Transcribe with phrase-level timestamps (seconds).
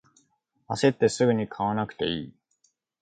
[0.67, 2.33] あせってすぐに買わなくていい